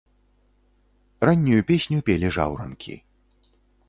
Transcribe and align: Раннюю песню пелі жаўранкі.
Раннюю 1.29 1.61
песню 1.71 1.99
пелі 2.07 2.27
жаўранкі. 2.39 2.97